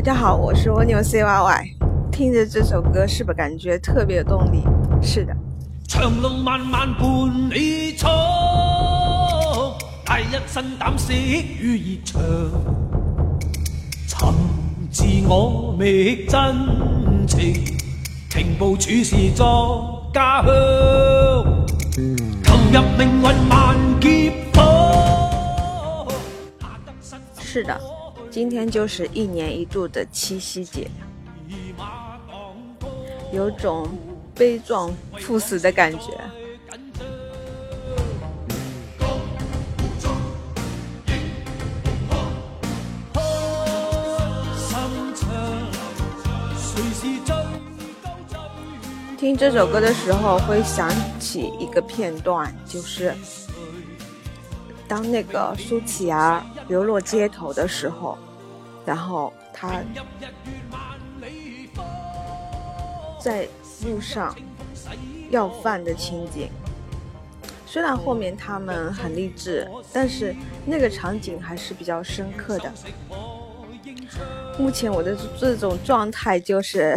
[0.00, 1.74] 大家好，我是蜗牛 CYY，
[2.10, 4.62] 听着这首歌是不是感觉特别有动力？
[5.02, 5.36] 是的。
[5.86, 7.04] 长路漫漫伴
[7.54, 8.10] 你闯，
[10.06, 12.20] 大一身胆识与热
[14.08, 14.32] 肠，
[14.90, 14.90] 寻
[15.20, 17.62] 自我觅真情，
[18.30, 20.52] 情报处事作家乡，
[22.42, 26.06] 投入命运万劫火，
[26.58, 27.20] 下得身。
[27.38, 27.78] 是的。
[28.30, 30.88] 今天就是一年一度的七夕节，
[33.32, 33.88] 有种
[34.36, 34.88] 悲壮
[35.18, 36.12] 赴死的感觉。
[49.18, 50.88] 听这首歌的时候，会想
[51.18, 53.12] 起一个片段，就是。
[54.90, 58.18] 当那个苏乞儿流落街头的时候，
[58.84, 59.80] 然后他，
[63.20, 63.46] 在
[63.86, 64.34] 路上
[65.30, 66.50] 要饭的情景，
[67.68, 70.34] 虽然后面他们很励志，但是
[70.66, 72.72] 那个场景还是比较深刻的。
[74.58, 76.96] 目前我的这种状态就是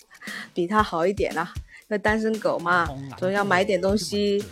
[0.52, 1.54] 比他好一点了，
[1.88, 4.44] 那单身狗嘛，总要买点东西。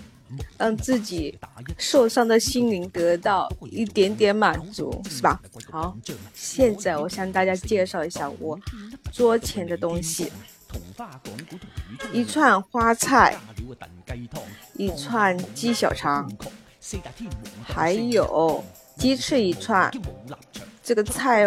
[0.56, 1.38] 让自己
[1.78, 5.40] 受伤的心灵得到一点点满足，是吧？
[5.70, 5.96] 好，
[6.34, 8.58] 现在我向大家介绍一下我
[9.12, 10.30] 桌前的东西：
[12.12, 13.36] 一串花菜，
[14.74, 16.30] 一串鸡小肠，
[17.62, 18.64] 还有
[18.96, 19.90] 鸡翅一串。
[20.82, 21.46] 这个菜，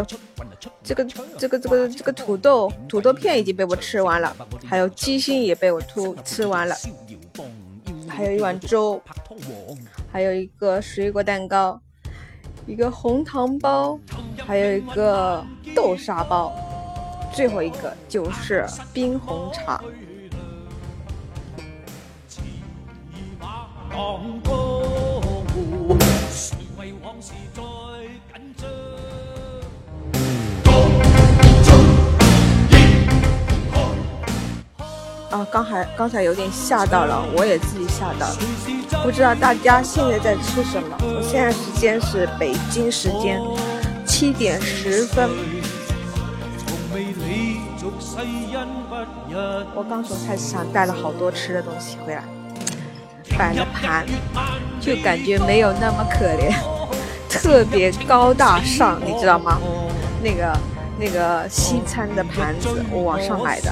[0.84, 1.04] 这个
[1.40, 6.76] 这个这个这个土豆土豆片已经被我吃完了，还有鸡心也被我吐吃完了。
[8.23, 9.02] 还有一碗粥，
[10.11, 11.81] 还有一个水果蛋糕，
[12.68, 13.97] 一个红糖包，
[14.46, 15.44] 还有一个
[15.75, 16.53] 豆沙包，
[17.34, 18.63] 最后一个就是
[18.94, 19.81] 冰红茶。
[35.31, 38.38] 啊，刚才刚才有点吓到了，我也自己吓到了。
[39.03, 40.97] 不知道大家现在在吃什么？
[41.02, 43.41] 我现在时间是北京时间
[44.06, 45.30] 七点十分。
[49.74, 52.24] 我刚从菜市场带了好多吃的东西回来，
[53.38, 54.06] 摆了盘，
[54.81, 56.52] 就感觉没有那么可怜，
[57.30, 59.58] 特别高大上，你知道吗？
[60.22, 60.53] 那个
[61.00, 63.72] 那个西餐的盘子，我网上买的。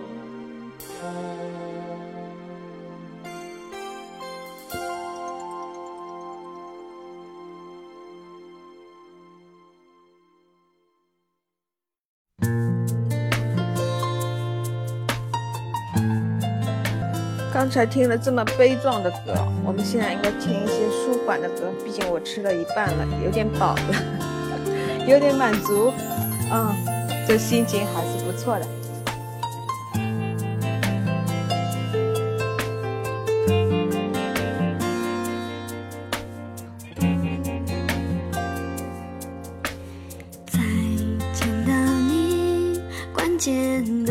[17.61, 21.71] 刚才听了这么悲壮的歌，我们现在应该听一些舒缓的歌。
[21.85, 23.81] 毕竟我吃了一半了，有点饱了，
[25.07, 25.93] 有点满足，
[26.51, 26.73] 嗯，
[27.27, 28.65] 这心情还是不错的。
[40.47, 40.59] 再
[41.31, 42.81] 见了，你
[43.15, 44.10] 关键。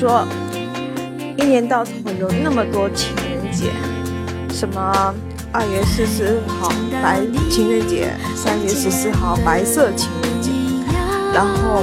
[0.00, 0.26] 说
[1.36, 3.66] 一年到头有那么多情人节，
[4.50, 5.14] 什么
[5.52, 7.20] 二月十四号白
[7.50, 10.52] 情人节，三月十四号白色情人节，
[11.34, 11.82] 然后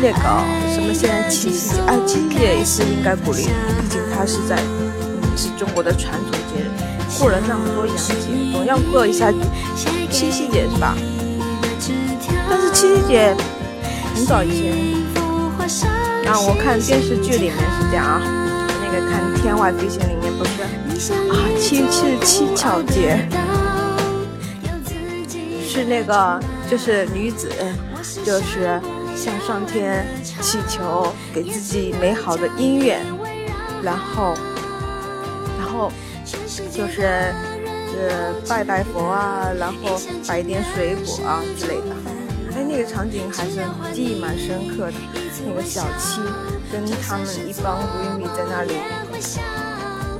[0.00, 0.24] 那个
[0.72, 1.76] 什么现在七夕节，
[2.06, 3.44] 七夕节也是应该鼓励，
[3.82, 4.56] 毕竟它是在
[5.36, 6.70] 是中国的传统节日，
[7.20, 8.14] 过了那么多洋节，
[8.52, 9.30] 总要过一下
[10.10, 10.96] 七夕节是吧？
[12.48, 13.36] 但是七夕节
[14.14, 16.07] 很早以前。
[16.26, 23.26] 啊，我看电视剧里面是这样啊，那个看《天外飞仙》里面不是啊，七七七巧节
[25.66, 26.38] 是那个
[26.68, 27.50] 就是女子，
[28.24, 28.80] 就是
[29.16, 33.00] 向上天祈求给自己美好的姻缘，
[33.82, 34.34] 然后
[35.58, 35.90] 然后
[36.74, 37.32] 就是
[37.96, 42.18] 呃拜拜佛啊，然后摆点水果啊之类的。
[42.56, 43.60] 哎，那个场景还是
[43.92, 44.94] 记忆蛮深刻的。
[45.46, 46.20] 那个小七
[46.72, 48.72] 跟他们一帮闺蜜在那里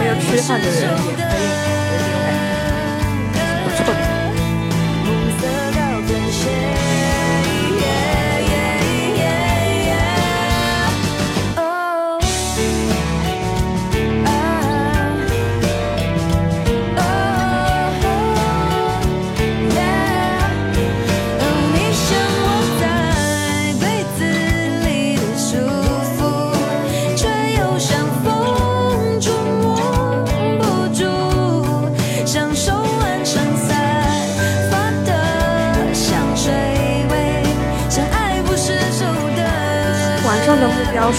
[0.00, 1.18] 没有吃饭的人也可
[1.60, 1.63] 以。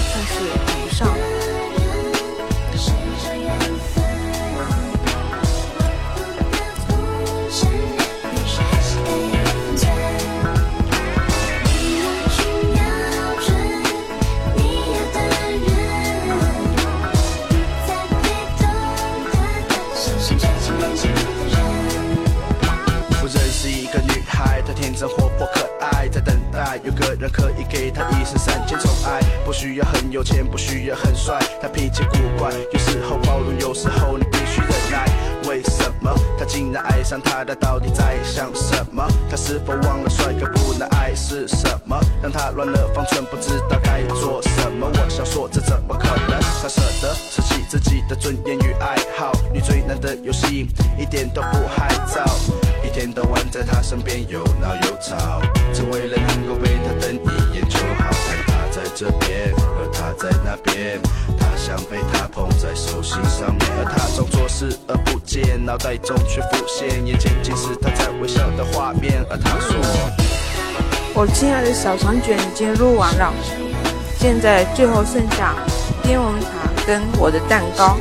[26.85, 35.05] 有个人可以给她一生三千宠爱，不需要很有钱，不需要很帅，他脾气古怪，有时候包容，有时候你必须忍耐。
[35.49, 37.43] 为什么他竟然爱上他？
[37.45, 39.09] 她到底在想什么？
[39.31, 41.99] 他是否忘了帅哥不能爱是什么？
[42.23, 44.87] 让他乱了方寸，不知道该做什么。
[44.95, 46.41] 我想说这怎么可能？
[46.63, 49.33] 他舍得舍弃自己的尊严与爱好？
[49.53, 50.69] 你追男的游戏，
[50.99, 52.68] 一点都不害臊。
[53.01, 55.41] 天到晚在他身边有闹有吵
[55.73, 60.99] 只为了能够为他登一眼就好看他在这边而他在那边
[61.39, 69.77] 他想被他捧在手心上面而他总作视而不见脑袋中却浮现眼前竟是他在微笑的画面而他说
[71.15, 73.33] 我亲爱的小长卷已经录完了
[74.19, 75.55] 现在最后剩下
[76.03, 76.49] 冰王茶
[76.85, 77.97] 跟我的蛋糕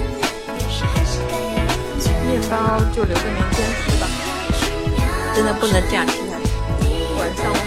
[2.25, 3.87] 面包就留个明天
[5.38, 6.36] 真的不能这样听下
[7.62, 7.67] 去。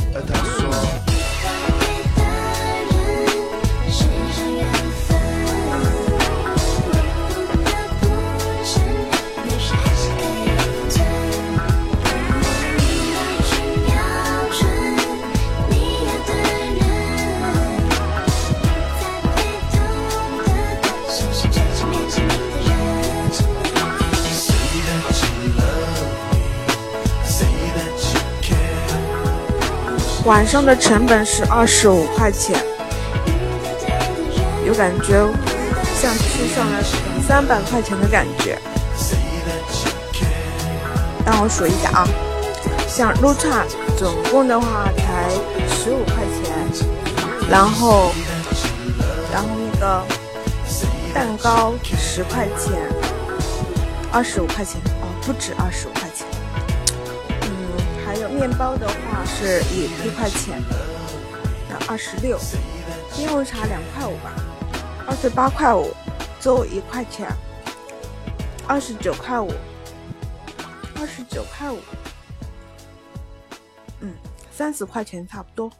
[30.51, 32.57] 上的成本是二十五块钱，
[34.67, 35.13] 有感觉，
[36.01, 36.83] 像吃上了
[37.25, 38.59] 三百块钱的感觉。
[41.25, 42.05] 让我数一下啊，
[42.85, 43.65] 像肉串
[43.97, 45.29] 总共的话才
[45.73, 46.83] 十五块钱，
[47.49, 48.11] 然后，
[49.31, 50.05] 然后那个
[51.13, 52.73] 蛋糕十块钱，
[54.11, 56.10] 二十五块钱哦，不止二十五块。
[58.41, 60.59] 面包的话是以一块钱
[61.69, 62.39] 那二十六，
[63.15, 64.33] 冰红茶两块五吧，
[65.05, 65.93] 二十八块五，
[66.39, 67.31] 粥一块钱，
[68.67, 69.47] 二十九块五，
[70.99, 71.77] 二十九块五，
[73.99, 74.11] 嗯，
[74.51, 75.71] 三十块钱差不多。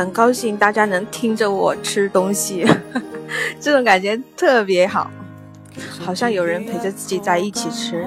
[0.00, 2.66] 很高兴大家能听着我吃东西，
[3.60, 5.10] 这种感觉特别好，
[5.98, 8.02] 好像有人陪着自己在一起吃。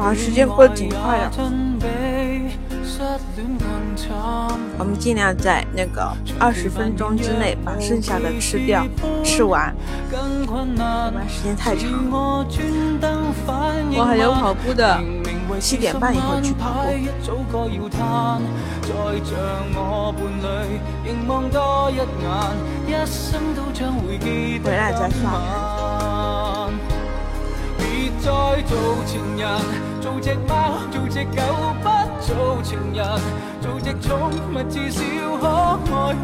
[0.01, 1.53] 啊，时间过得挺快的，
[4.79, 8.87] 我们尽量在那个二十分钟之内把剩下的吃掉，
[9.23, 9.77] 吃完。
[10.47, 14.99] 不然时间太长，我还有跑步的，
[15.61, 17.69] 七点半以后去跑步，
[24.65, 25.70] 回来再算。
[28.23, 28.29] 再
[28.69, 29.51] 做情人
[30.03, 31.43] 做只猫做只狗
[31.83, 31.89] 不
[32.21, 33.03] 做情人
[33.63, 35.03] 做只宠物至少
[35.41, 35.47] 可
[35.91, 36.15] 爱